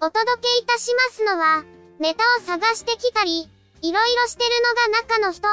[0.00, 1.64] お届けいたしますのは、
[1.98, 3.50] ネタを探してきたり、
[3.82, 5.48] いろいろしてるのが中の人、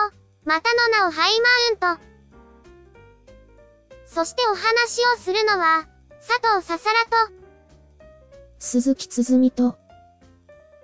[0.46, 1.42] またの名をハイ
[1.80, 2.04] マウント。
[4.06, 5.88] そしてお話をするのは、
[6.20, 7.34] 佐藤ささらと、
[8.60, 9.78] 鈴木つづみと、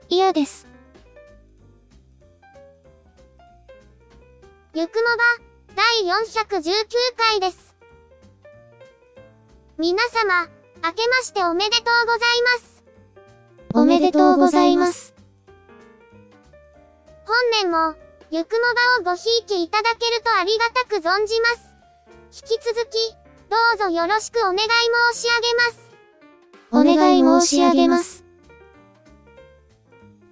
[0.10, 0.68] 嫌です。
[4.74, 6.74] ゆくもば、第419
[7.16, 7.76] 回です。
[9.78, 10.48] 皆様、
[10.84, 12.20] 明けましておめでとうござい
[12.60, 12.71] ます。
[13.74, 15.14] おめでとうございます。
[17.26, 17.96] 本年も、
[18.30, 18.60] ゆくも
[19.04, 21.72] ばをごひいきいただけるとありがたく存じます。
[22.34, 23.16] 引き続き、
[23.50, 24.58] どうぞよろしくお願い
[25.14, 25.92] 申し上げます。
[26.72, 28.24] お願い申し上げます。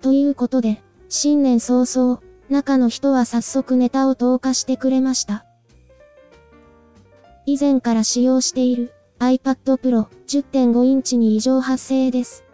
[0.01, 5.45] ということで、新年早々、中の人は早速ネタを投下してくれました。
[7.45, 12.45] 以前から使用している iPad Pro 10.5インチに異常発生です。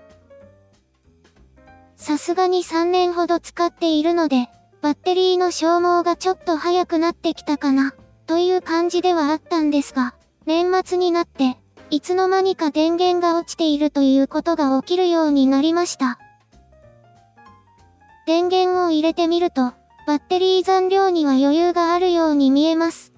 [2.06, 4.48] さすがに3年ほど使っているので、
[4.84, 7.96] バッテリーの消耗がちょっと早くなってきたかな、
[8.28, 10.14] という感じではあったんですが、
[10.46, 11.58] 年末になって、
[11.90, 16.20] いつの間にか電源が落ちているということが起きるようになりました。
[18.28, 19.74] 電源を入れてみると、
[20.06, 23.14] バッテリー残量には余裕があるように見えます。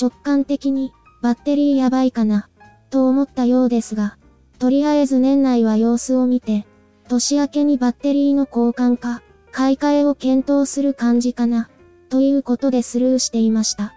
[0.00, 2.48] 直感的に、バッテリーやばいかな、
[2.88, 4.16] と思ったようですが、
[4.58, 6.66] とりあえず年内は様子を見て、
[7.10, 11.68] 年明けにバッテリーの交換か、買い替えを検討する感じかな、
[12.08, 13.94] ということでスルーしていました。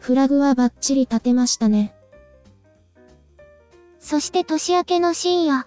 [0.00, 1.94] フラグはバッチリ立てましたね。
[4.00, 5.66] そして年明けの深夜、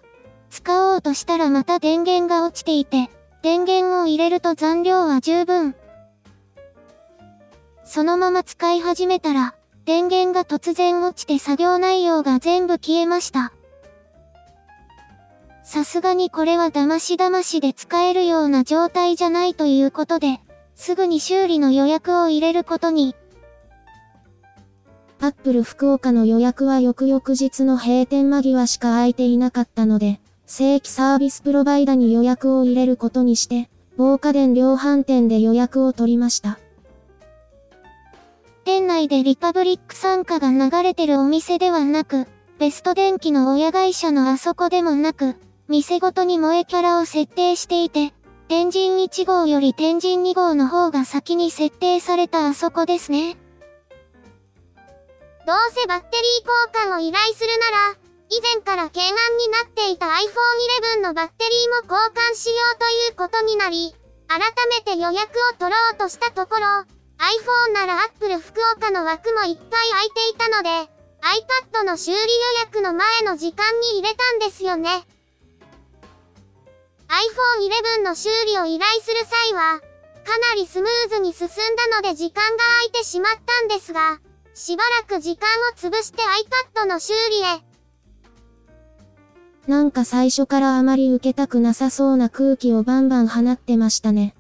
[0.50, 3.12] 使おうとしたらまた電源が落ちていて、
[3.44, 5.76] 電源を入れると残量は十分。
[7.84, 9.54] そのまま使い始めたら、
[9.86, 13.54] 電源が突然落ちて作業内容が全部消えました。
[15.66, 20.40] さすがにこれは騙し騙しで使えるような状態じゃないということで、
[20.76, 23.16] すぐに修理の予約を入れることに。
[25.20, 36.60] アップル福岡の予約は翌々日の閉店間際しか空いていなかったので、正規サービスプロバイダに予約を入れることにして、防火電量販店で予約を取りました。
[38.66, 42.28] 店内でリパブリック参加が流れてるお店ではなく、
[42.60, 45.38] ベスト電機の親会社のあそこでもなく、
[45.68, 48.14] 店ごとに萌えキャラを設定していて、
[48.48, 53.36] 天神1号より天神2号の方が先に設定されたあそこですね。
[55.48, 57.98] どうせバッテリー交換を依頼するなら、
[58.30, 63.96] 以前から懸案になっていた iPhone 11のバッテリーも交換しようということになり、
[64.28, 66.66] 改めて予約を取ろうとしたところ、
[67.18, 70.70] iPhone なら Apple 福岡の枠もいっぱい空いていたので、
[71.26, 72.22] iPad の修理予
[72.60, 75.08] 約の前の時間に入れたんですよね。
[77.08, 79.80] iPhone 11の修理を依頼する際は、
[80.26, 84.20] かなりスムーズに進んだので時間が空いてしまったんですが、
[84.54, 86.22] しばらく時間を潰して
[86.76, 87.64] iPad の修理へ。
[89.68, 94.36] なんか最初からあまり受けたくなさそうな空気をバンバン放ってましたね。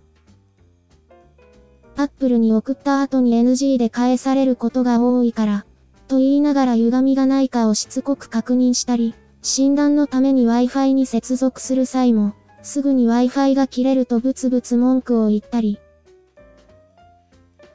[1.98, 5.66] アップルに送った後に NG で返されることが多いから、
[6.07, 12.34] と言いながら歪みがないかをしつこく確認したり、診断のために Wi-Fi に接続する際も、
[12.66, 15.80] すぐに Wi-Fi が切れるとブツブツ文句を言ったり。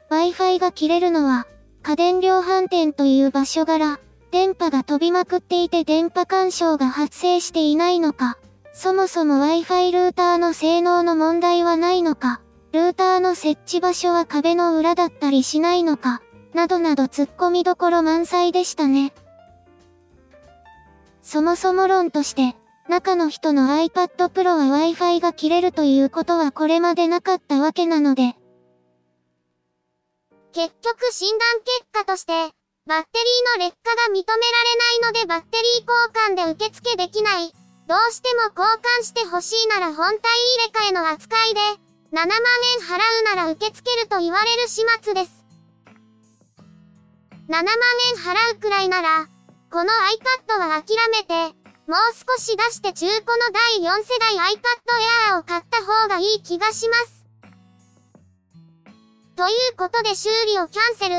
[0.09, 1.47] Wi-Fi が切れるのは、
[1.81, 3.99] 家電量販店という場所柄、
[4.31, 8.37] 電波が飛びまくっていて電波干渉が発生していないのか、
[8.73, 12.41] そもそも Wi-Fi ルーターの性能の問題はないのか、
[12.73, 16.21] ルーターの設置場所は壁の裏だったりしないのか、
[16.53, 19.13] などなど突っ込みどころ満載でしたね。
[21.21, 22.55] そもそも論として、
[22.91, 28.35] 中の人の iPad Pro は Wi-Fi が切れるということはこれまでなかったわけなので、
[30.51, 32.33] 結局診断結果として、
[32.85, 33.19] バッテ
[33.55, 34.27] リーの劣化が認められ
[35.07, 37.53] ないのでバッテリー交換で受付できない。
[37.87, 38.67] どうしても交
[38.99, 40.19] 換してほしいなら本体入
[40.59, 41.61] れ替えの扱いで、
[42.11, 42.99] 7万円払
[43.31, 45.45] うなら受け付けると言われる始末です。
[47.47, 49.29] 7万円払うくらいなら、
[49.71, 51.60] この iPad は諦めて、
[51.91, 57.25] もう少し出して中古の第4世代 iPad Air を買った方がいい気がします。
[59.35, 61.15] ということで修理をキャンセル。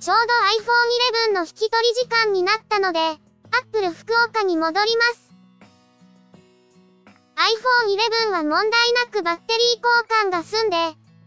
[0.00, 5.32] ちょうど iPhone 11の引き取り時間になったので、Apple 福岡に戻ります。
[7.40, 10.76] iPhone 11は問題なくバッテリー交換が済んで、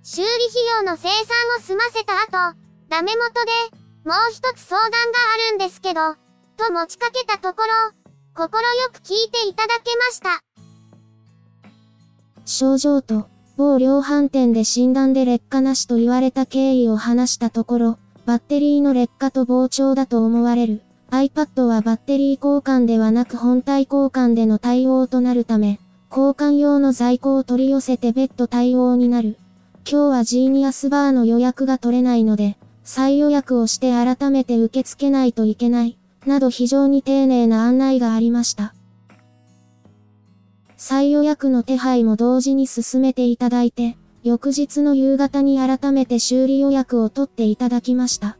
[0.03, 1.17] 修理費用の生産
[1.57, 2.55] を済ませた後、
[2.89, 3.51] ダメ元で、
[4.05, 4.97] もう一つ相談が
[5.47, 6.13] あるんですけど、
[6.57, 8.06] と持ちかけたところ、
[8.37, 10.43] 心よく聞いていただけました。
[12.45, 17.97] 症状と、某量販店で診断で劣化なしと言われた経緯を話したところ、
[18.27, 20.83] バッテリーの劣化と膨張だと思われる。
[21.09, 25.79] iPad はバッテリー交換ではなく本体交換での対応となるため、
[26.11, 29.35] 交換用の在庫を取り寄せて別途対応になる。
[29.89, 35.97] 今日はジーニアスバーの予約が取れないので、再予約をして改めて受け付けないといけない、
[36.27, 38.73] など非常に丁寧な案内がありました。
[40.75, 48.37] 再予約の手配も同時に進めていただいて、翌日の夕方に改めて修理予約を取っていただきました。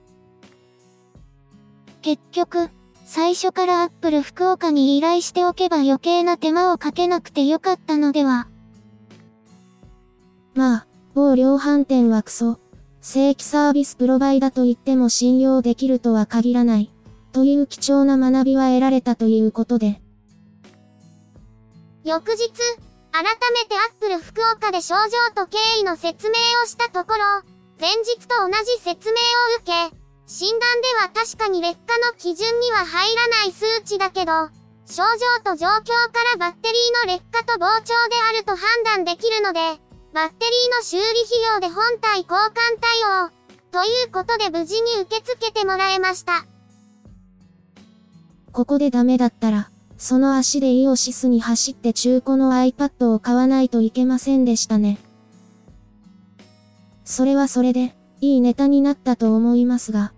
[2.02, 2.70] 結局、
[3.06, 8.50] 最初からアップル福岡に依頼しておけば余計な手間をかけなくてよかったのでは？
[10.54, 12.60] まあ、某量販店はクソ。
[13.00, 16.92] 正規サービスプロバイダと言っても信用できるとは限らない。
[17.38, 20.02] という貴重な学びは得られたということで。
[22.04, 22.50] 翌日、
[23.12, 23.24] 改
[23.54, 27.20] めてアップル福岡で症状と経緯の説明をしたところ、
[27.80, 29.22] 前日と同じ説明を
[29.62, 29.96] 受け、
[30.26, 34.32] 診断では確かに劣化の基準には入らない数値だけど、
[34.88, 35.04] 症
[35.46, 39.60] 状と状況からバッテリーの劣化と膨張であると判断できるので、
[40.12, 43.30] バッテリーの修理費用で本体交換対応、
[43.70, 46.48] ということで無事に受け付けてもらえました。
[48.58, 49.70] ここでダメだったら、
[50.00, 54.98] その足でイオシスに走って中古の iPad を買わないといけませんでしたね。
[57.06, 60.12] それはそれで、いいネタになったと思いますが。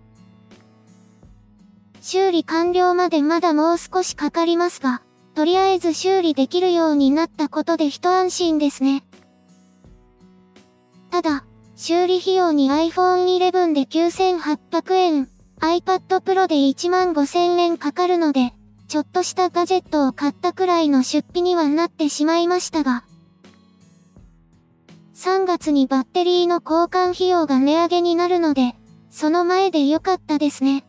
[2.00, 5.02] 修理完了までまだもう少しかかりますが、
[5.34, 9.04] とりあえず修理できるようになったことで一安心ですね。
[11.10, 11.44] ただ、
[11.76, 15.28] 修理費用に iPhone 11で9800円、
[15.60, 18.52] iPad Pro で1万5000円かかるので、
[18.88, 23.04] ちょっとしたガジェットを買ったくらいの出費にはなってしまいましたが、
[25.14, 28.74] 3月にバッテリーの交換費用が値上げになるので、
[29.10, 30.84] その前で良かったですね。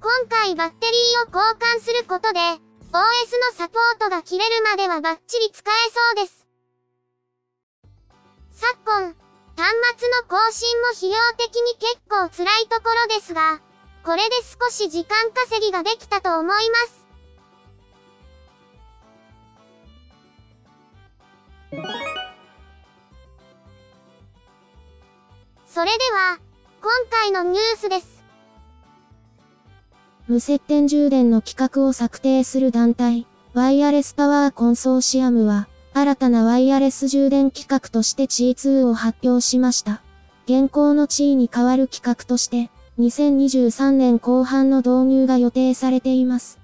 [0.00, 2.52] 今回バッテリーを交換することで、OS
[2.92, 3.02] の
[3.54, 6.46] サポートが切れるまではバッチリ使えそうです。
[8.52, 9.21] 昨今、
[9.56, 13.60] 端末の更新も費用的に結構辛いところですが、
[14.04, 17.02] これで少し時間稼ぎができたと思います。
[25.66, 26.38] それでは、
[26.82, 28.22] 今回のニュースです。
[30.28, 40.00] 無接点充電の規格を策定する団体、 Wireless Power Consortium は、新たなワイヤレス充電規格として C2 を発表しました。
[40.46, 46.58] 現行の地位に代わる規格として、2023年後半の導入が予定されています。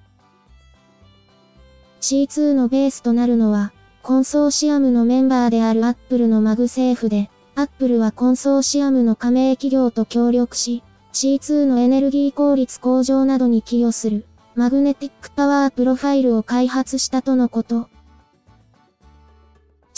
[2.00, 10.82] C2 のベースとなるのは、コンソーシアムのメンバーである Apple の MagSafe で、Apple はコンソーシアムの加盟企業と協力し、
[11.12, 17.88] C2 のエネルギー効率向上などに寄与する、 Magnetic Power Profile を開発したとのこと。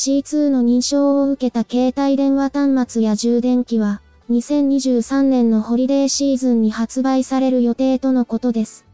[0.00, 8.86] C2 の認証を受けた携帯電話端末や充電器は、2023年のホリデーシーズンに発売される予定とのことです。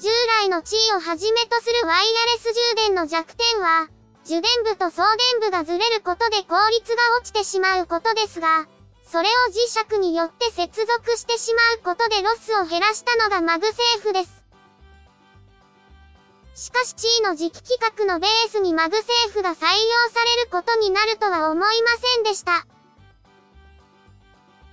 [0.00, 0.08] 従
[0.42, 3.88] 来の地位をはじめとするワイヤレス充電の弱点は、
[4.24, 5.02] 受電部と送
[5.38, 8.66] 電部がずれることで効率が落ちてしまうことですが、
[9.06, 14.43] それを磁石によって接続してしまうことでロスを減らしたのが MagSafe です。
[16.54, 22.64] しかし Qi の次期規格のベースに MagSafe が採用されることになるとは思いませんでした。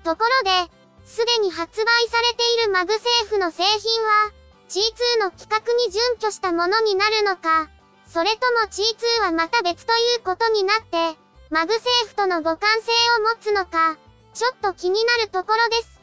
[0.04, 0.72] ところで、
[1.06, 4.32] すでに発売されている MagSafe の製品は、
[4.70, 7.70] G2 の規格に準拠したものになるのか、
[8.06, 11.18] それとも G2 はまた別ということになって、
[11.50, 13.98] MagSafe との互換性を持つのか、
[14.34, 16.02] ちょっと気になるところです。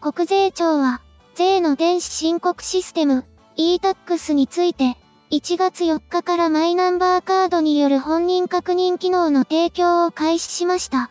[0.00, 1.00] 国税庁は、
[1.34, 3.24] 税の電子申告システム、
[3.56, 4.96] e-tax について、
[5.32, 11.10] 1月4日からマイナンバーカードによる本人確認機能の提供を開始しました。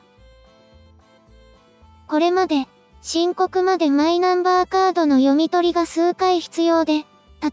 [2.07, 2.65] これまで、
[3.01, 7.05] 申告までマイナンバーカードの読み取りが数回必要で、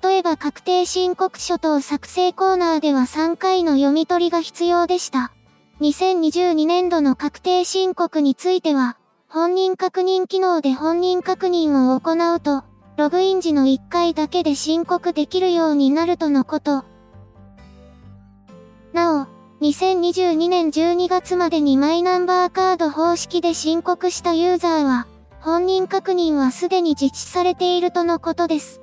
[0.02, 5.32] 例えば確定申告書等作成コーナーでは3回の読み取りが必要でした。
[5.80, 8.96] 2022年度の確定申告については、
[9.34, 12.62] 本人確認機能で本人確認を行うと、
[12.96, 16.84] ログイン時の1回だけで申告できるようになるとのこと。
[18.92, 19.26] なお、
[19.60, 25.08] 2022年12月までにマイナンバーカード方式で申告したユーザーは、
[25.40, 28.80] 本人確認はすでに実施されているとのことです。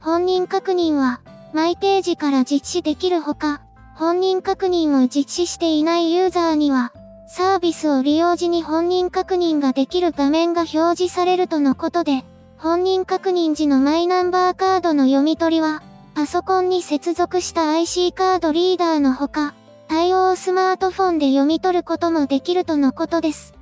[0.00, 1.20] 本人確認は、
[1.52, 3.60] マイページから実施できるほか、
[3.94, 6.94] 本人確認を実施していないユーザーには、
[7.30, 12.24] サービスを利用時に本人確認ができる画面が表示されるとのことで、
[12.56, 15.82] 本人確認時のマイナンバーカードの読み取りは、
[16.14, 19.52] パソコンに接続した IC カードリーダーのほか、
[19.88, 23.52] 対応スマートフォンで読み取ることもできるとのことです。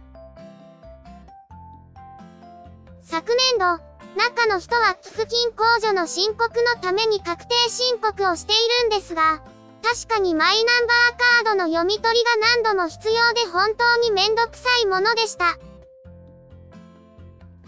[3.03, 3.83] 昨年度、
[4.17, 9.43] 中の人は寄付金控除の申告のために確定申告をしているんですが、
[9.83, 15.57] 確かにマイナンバーカードの読み取りが何度も必要で本当にめんどくさいものでした。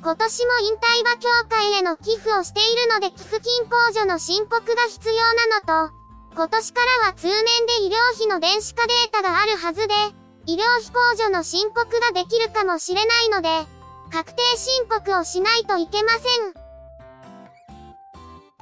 [0.00, 5.94] 今年も引退馬協会への寄付をしているので寄付金控除の申告が必要なのと、
[6.34, 7.34] 今年からは通年
[7.66, 9.94] で医療費の電子化データがあるはずで、
[10.46, 13.48] 医療費控除の申告ができるかもしれないので、
[14.12, 16.67] 確定申告をしないといけません。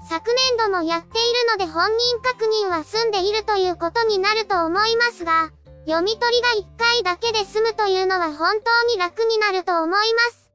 [0.09, 5.51] 昨年度もやっているので本人確認は済んでいるということになると思いますが、
[5.85, 10.47] 読み取りが1回だけで済むというのは本当に楽になると思います。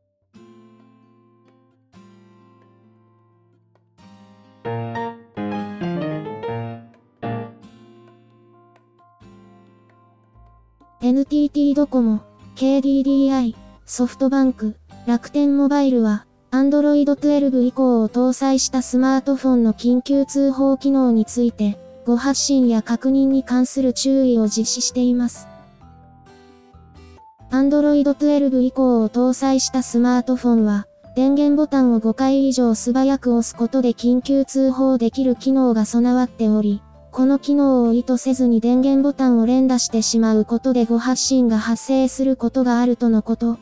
[11.01, 12.21] NTT ドコモ、
[12.55, 13.55] KDDI、
[13.85, 14.77] ソフトバンク、
[15.07, 25.47] 楽天モバイルは、Android 12以降を搭載したスマートフォンの緊急通報機能について、ご発信や確認に関する注意を実施しています。
[27.51, 36.81] Android 12以降を搭載したスマートフォンは、電源ボタンを5回以上素早く押すことで緊急通報できる機能が備わっており、
[37.11, 43.57] この機能を意図せずに電源ボタンを連打してしまうことで誤発信が発生することがあるとのこと。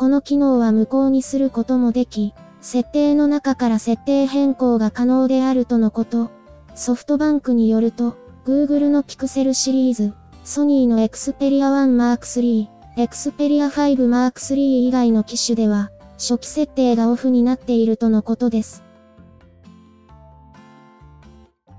[0.00, 6.30] この機能は無効にすることもでき、設定の中から設定変更が可能であるとのこと。
[6.74, 8.16] ソフトバンクによると、
[8.46, 18.82] Google の Pixel シリーズ、ソニーの Xperia 1 Mark III、Xperia 5 Mark III 以外の機種では、初期設定がオフになっているとのことです。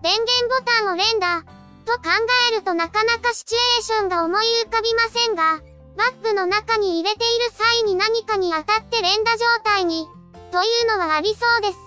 [0.04, 1.42] 電源ボタンを連打
[1.86, 2.10] と考
[2.51, 10.07] えるとなかなかシチュエーションが思い浮かびませんが、バッグの中に入れている際に何かに当たって連打状態に、
[10.51, 11.77] というのはありそうです。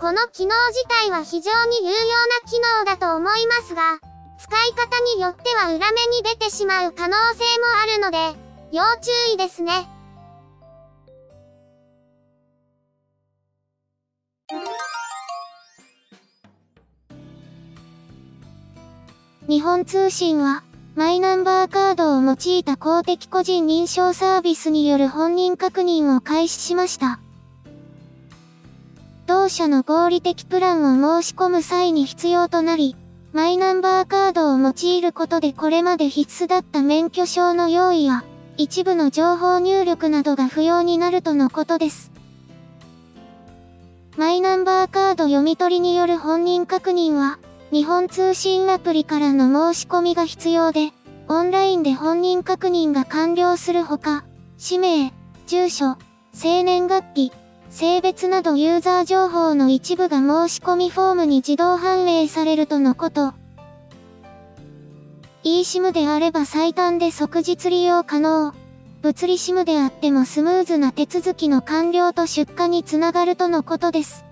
[0.00, 2.00] この機能自体は非常に有用な
[2.46, 3.98] 機能だと思いますが、
[4.38, 8.38] 使い方によっては裏目に出てしまう可能性もあるので、
[8.72, 9.88] 要注意ですね。
[19.48, 20.62] 日本通信は、
[20.96, 27.20] マイナンバーカードを用いた公的個人認証サービスによる本人確認を開始しました。
[29.26, 32.96] 同社の合理的プランを申し込む際に必要となり、
[33.34, 38.24] マイナンバーカードを用いることでこれまで必須だった免許証の用意や、
[38.56, 42.10] 一部の情報入力などが不要になるとのことです。
[44.16, 47.38] マイナンバーカード読み取りによる本人確認は、
[47.72, 50.92] 日本通信アプリからの申し込みが必要で、
[51.28, 54.24] オンラインで本人確認が完了するほか、
[54.56, 55.12] 氏名、
[55.48, 55.96] 住所、
[56.32, 57.32] 生年月日、
[57.68, 63.34] 性別などユーザー情報の一部が申し込みフォームに自動反映されるとのこと。
[65.42, 68.54] eSIM であれば最短で即日利用可能。
[69.02, 74.24] 物理 SIM であってもスムーズな手続きの完了と出荷につながるとのことです。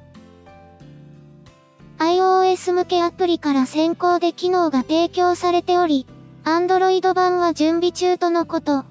[2.04, 6.06] iOS 向けアプリから先行で機能が提供されており、
[6.44, 8.84] Android 版は準備中とのこと。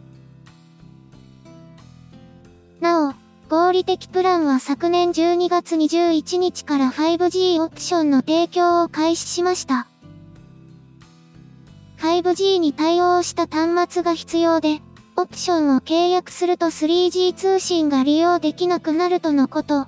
[2.82, 3.14] なお、
[3.50, 9.86] 合理的プランは昨年12月21日から 5G オプションの提供を開始しました。
[12.00, 14.82] 5G に対応した端末が必要で、
[15.16, 19.86] オプションを契約すると 3G 通信が利用できなくなるとのこと。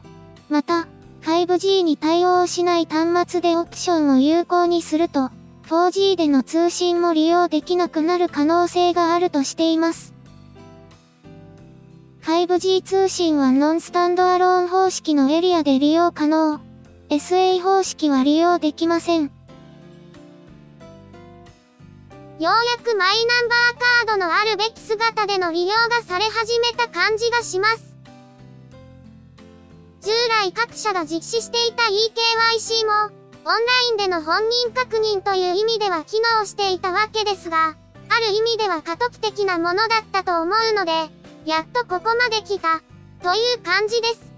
[0.48, 0.88] また、
[1.26, 5.32] 5G に対応しない端末でオプションを有効にすると、
[5.64, 10.14] 4G での通信も利用できなくなる可能性があるとしています。
[12.22, 16.60] 5G 通信はノンスタンドアローン方式のエリアで利用可能。
[17.10, 19.24] SA 方式は利用できません。
[19.24, 19.30] よ
[22.40, 22.52] うや
[22.84, 27.95] くマイナンバーカードのあるべき姿での利用がされ始めた感じがします。
[30.06, 33.10] 従来各社が実施していた eKYC も、
[33.44, 37.76] オンラインでの本人確認という意味では機能していたわけですが、
[38.10, 40.92] ある意味では過渡期的なものだったと思うので、
[41.48, 42.82] やっとここまで来た、
[43.24, 44.32] という感じです。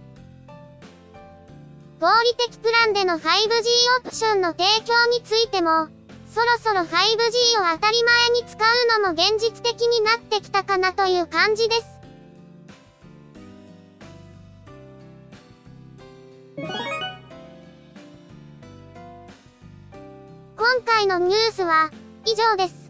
[1.99, 3.25] 合理的プランでの 5G
[4.05, 5.89] オプションの提供についても、
[6.33, 11.96] そろそろ 5G を当たり前に使うのも現実的になってきたかなという感じです。
[16.59, 16.67] 今
[20.83, 21.91] 回のニュースは
[22.25, 22.89] 以上です。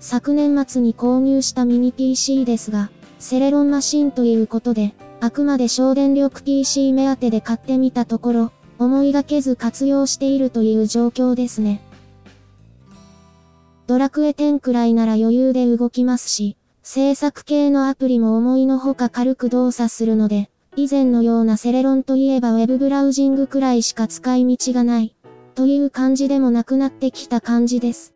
[0.00, 11.80] 昨年末に購入したミニ PC ですが、セレロンマシンということで、あくまで省電力 PC 目当てで買ってみたところ、思いがけず活用しているという状況ですね。
[13.86, 25.16] ドラクエ10くらいなら余裕で動きますし、制作系のアプリも思いのほか軽く動作するので、以前のようなセレロンといえば Web ブラウジングくらいしか使い道がない、
[25.56, 28.14] という感じでもなくなってきた感じです。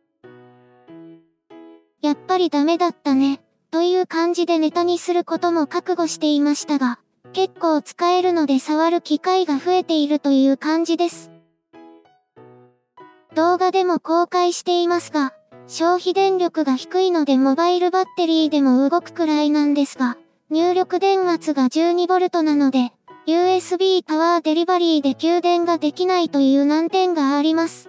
[2.02, 3.40] やっぱりダメだったね、
[3.72, 7.00] という感じでネタにすることも覚悟していましたが、
[7.32, 11.32] 結構使えるので触る機会が増えているという感じです。
[13.34, 15.34] 動画でも公開していますが、
[15.66, 20.16] 消費電力が低いのでモバイルバッテリーでも動くくらいなんですが、
[20.52, 22.90] 入力電圧が 12V なので、
[23.26, 27.88] USB パワーデリバリーで給電ができないという難点があります。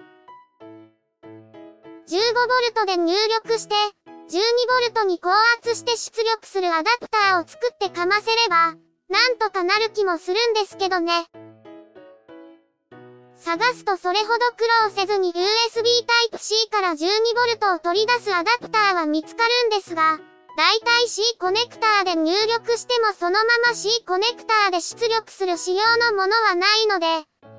[2.08, 3.74] 15V で入力して、
[4.30, 8.72] 12V に高圧して出力するアダプターを作ってかませれば、
[9.10, 11.12] なんとかなる気もするんですけどね。
[13.36, 15.82] 探すとそれほど苦労せずに USB
[16.32, 20.18] Type-C から 12V を取り出すアダプターは見つかるんですが、
[20.56, 27.06] だいたい C コネクターで入力してもそのまま C コネクターで出力する仕様のものはないので、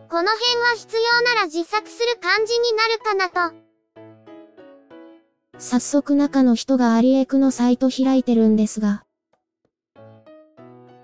[0.09, 3.55] この辺は必要なら自作する感じになるかなと。
[5.57, 9.03] 早速中の人がアリエクのサイト開いてるんですが。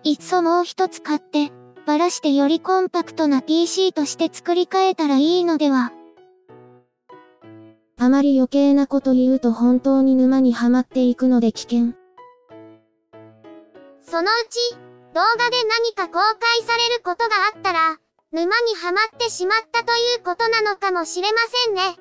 [0.03, 1.51] いっそもう一つ買って、
[1.85, 5.91] ばらしてよりコンパクトな PC として作り変えたらいいのでは？
[8.03, 11.93] あまり余計なこと言うと本当に沼にはまっていくので危険。
[14.01, 14.75] そのうち、
[15.13, 17.99] 動画で何か公開されることがあったら、
[18.31, 21.37] 沼にはまってしまったということなのかもしれま
[21.67, 21.99] せんね。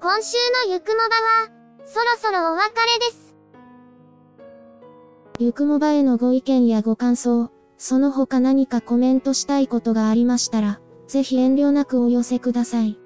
[0.00, 3.29] 今週のゆくもばは、そろそろお別れです。
[5.40, 7.48] ゆくもばへのご意見やご感想、
[7.78, 12.98] その他何かコメントしたいことがありましたら、ぜひ遠慮なくお寄せください。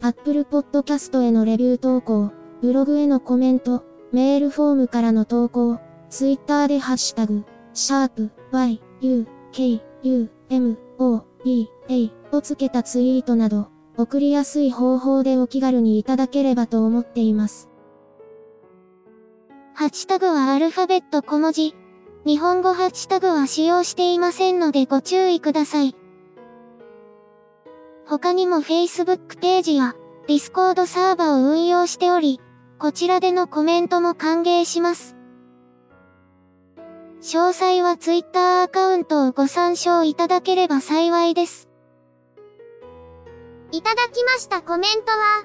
[0.00, 17.69] Apple Podcast へのレビュー投稿、ブログへのコメント、メールフォームからの投稿、Twitter でハッシュタグ、シャープ y, u, k, u, m, o, b, a をつけたツイートなど、送りやすい方法でお気軽にいただければと思っています。
[19.74, 21.74] ハッシュタグはアルファベット小文字。
[22.26, 25.94] 日本語ハッシュタグは使用していませんのでご注意ください。
[28.06, 29.94] 他にも Facebook ページや
[30.26, 32.40] Discord サーバを運用しており、
[32.78, 35.16] こちらでのコメントも歓迎します。
[37.22, 41.68] 詳細は Twitter アカウントをご参照いただければ幸いです。
[43.72, 45.44] いただきましたコメントは、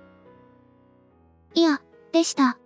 [1.53, 1.81] いや、
[2.13, 2.60] でした。